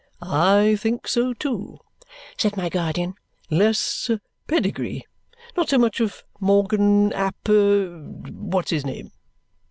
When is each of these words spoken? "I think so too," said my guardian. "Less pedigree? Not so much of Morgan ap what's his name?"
"I 0.23 0.77
think 0.77 1.07
so 1.07 1.31
too," 1.31 1.77
said 2.35 2.57
my 2.57 2.69
guardian. 2.69 3.13
"Less 3.51 4.09
pedigree? 4.47 5.05
Not 5.55 5.69
so 5.69 5.77
much 5.77 5.99
of 5.99 6.23
Morgan 6.39 7.13
ap 7.13 7.35
what's 7.47 8.71
his 8.71 8.83
name?" 8.83 9.11